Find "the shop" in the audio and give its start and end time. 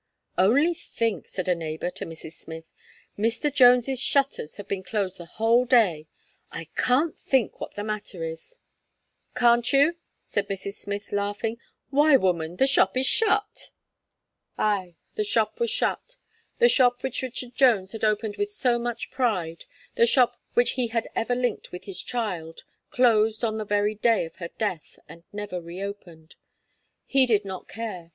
12.55-12.97, 15.13-15.59, 16.57-17.03, 19.93-20.41